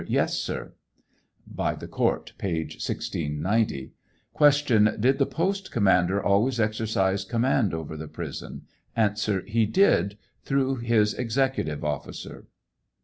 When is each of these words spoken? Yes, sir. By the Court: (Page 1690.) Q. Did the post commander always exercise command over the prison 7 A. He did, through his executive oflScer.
Yes, 0.07 0.39
sir. 0.39 0.73
By 1.45 1.75
the 1.75 1.87
Court: 1.87 2.33
(Page 2.39 2.77
1690.) 2.77 3.91
Q. 4.35 4.79
Did 4.97 5.19
the 5.19 5.27
post 5.27 5.69
commander 5.71 6.19
always 6.23 6.59
exercise 6.59 7.23
command 7.23 7.71
over 7.71 7.95
the 7.95 8.07
prison 8.07 8.63
7 8.95 9.43
A. 9.47 9.51
He 9.51 9.67
did, 9.67 10.17
through 10.41 10.77
his 10.77 11.13
executive 11.13 11.81
oflScer. 11.81 12.45